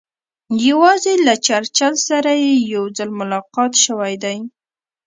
یوازې 0.67 1.13
له 1.27 1.33
چرچل 1.45 1.93
سره 2.07 2.31
یې 2.43 2.53
یو 2.73 2.83
ځل 2.97 3.09
ملاقات 3.19 3.73
شوی 3.85 4.13
دی. 4.23 4.37